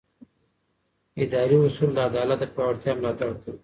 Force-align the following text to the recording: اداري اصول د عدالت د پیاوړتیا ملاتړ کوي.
اداري 1.23 1.57
اصول 1.67 1.89
د 1.95 1.99
عدالت 2.09 2.39
د 2.41 2.45
پیاوړتیا 2.55 2.91
ملاتړ 2.99 3.29
کوي. 3.41 3.59